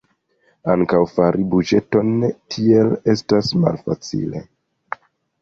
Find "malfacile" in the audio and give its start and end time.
3.67-4.45